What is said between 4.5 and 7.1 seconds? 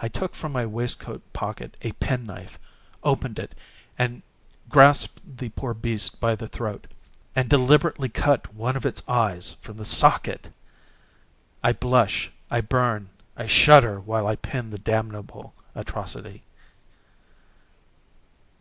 grasped the poor beast by the throat,